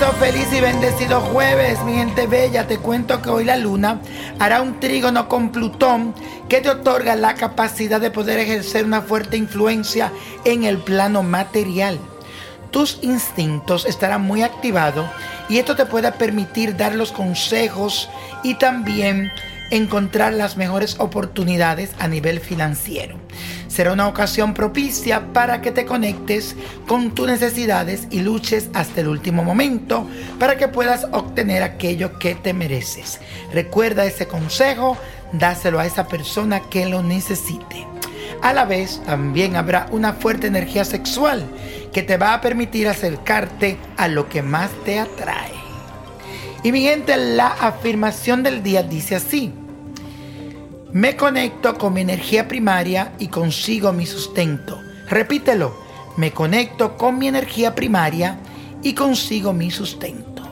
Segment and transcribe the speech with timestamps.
[0.00, 2.66] Feliz y bendecido jueves, mi gente bella.
[2.66, 4.00] Te cuento que hoy la luna
[4.38, 6.14] hará un trígono con Plutón
[6.48, 10.10] que te otorga la capacidad de poder ejercer una fuerte influencia
[10.46, 11.98] en el plano material.
[12.70, 15.06] Tus instintos estarán muy activados
[15.50, 18.08] y esto te puede permitir dar los consejos
[18.42, 19.30] y también
[19.70, 23.16] encontrar las mejores oportunidades a nivel financiero.
[23.70, 26.56] Será una ocasión propicia para que te conectes
[26.88, 30.08] con tus necesidades y luches hasta el último momento
[30.40, 33.20] para que puedas obtener aquello que te mereces.
[33.54, 34.96] Recuerda ese consejo,
[35.32, 37.86] dáselo a esa persona que lo necesite.
[38.42, 41.46] A la vez, también habrá una fuerte energía sexual
[41.92, 45.52] que te va a permitir acercarte a lo que más te atrae.
[46.64, 49.54] Y mi gente, la afirmación del día dice así.
[50.92, 54.82] Me conecto con mi energía primaria y consigo mi sustento.
[55.08, 55.72] Repítelo.
[56.16, 58.38] Me conecto con mi energía primaria
[58.82, 60.42] y consigo mi sustento.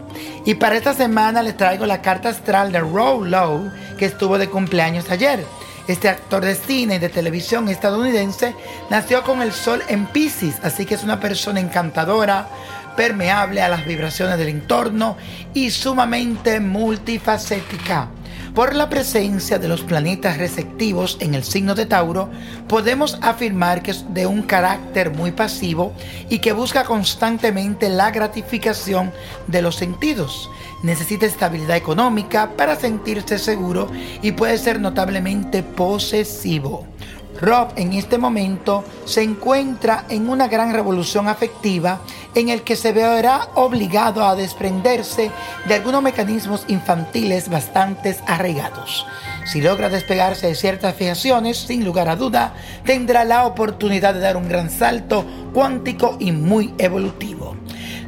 [0.44, 4.48] Y para esta semana les traigo la carta astral de Row Lowe, que estuvo de
[4.48, 5.44] cumpleaños ayer.
[5.88, 8.54] Este actor de cine y de televisión estadounidense
[8.90, 12.48] nació con el sol en Pisces, así que es una persona encantadora,
[12.96, 15.16] permeable a las vibraciones del entorno
[15.52, 18.10] y sumamente multifacética.
[18.54, 22.28] Por la presencia de los planetas receptivos en el signo de Tauro,
[22.66, 25.92] podemos afirmar que es de un carácter muy pasivo
[26.28, 29.12] y que busca constantemente la gratificación
[29.46, 30.50] de los sentidos.
[30.82, 33.90] Necesita estabilidad económica para sentirse seguro
[34.22, 36.86] y puede ser notablemente posesivo.
[37.40, 42.00] Rob en este momento se encuentra en una gran revolución afectiva
[42.34, 45.30] en el que se verá obligado a desprenderse
[45.66, 49.06] de algunos mecanismos infantiles bastante arraigados.
[49.44, 52.54] Si logra despegarse de ciertas fijaciones, sin lugar a duda,
[52.84, 55.24] tendrá la oportunidad de dar un gran salto
[55.54, 57.37] cuántico y muy evolutivo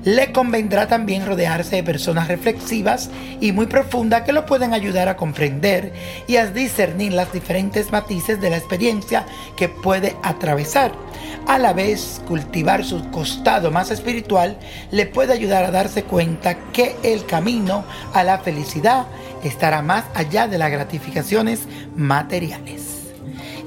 [0.04, 5.16] le convendrá también rodearse de personas reflexivas y muy profundas que lo pueden ayudar a
[5.16, 5.92] comprender
[6.26, 10.92] y a discernir las diferentes matices de la experiencia que puede atravesar.
[11.46, 14.56] A la vez, cultivar su costado más espiritual
[14.90, 17.84] le puede ayudar a darse cuenta que el camino
[18.14, 19.06] a la felicidad
[19.42, 21.62] estará más allá de las gratificaciones
[21.96, 23.00] materiales.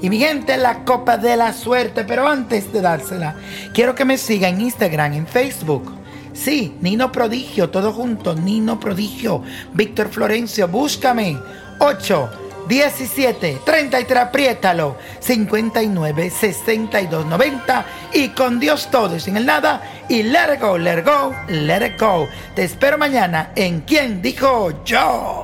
[0.02, 2.04] Y mi gente, la copa de la suerte.
[2.04, 3.36] Pero antes de dársela,
[3.72, 6.03] quiero que me siga en Instagram, en Facebook
[6.34, 11.38] Sí, Nino Prodigio, todo junto, Nino Prodigio, Víctor Florencio, búscame.
[11.78, 12.30] 8,
[12.68, 14.96] 17, 33, apriétalo.
[15.20, 17.86] 59, 62, 90.
[18.14, 19.82] Y con Dios todo y sin el nada.
[20.08, 22.28] Y let it go, let it go, let it go.
[22.54, 25.43] Te espero mañana en Quien Dijo Yo.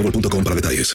[0.43, 0.89] para detalles.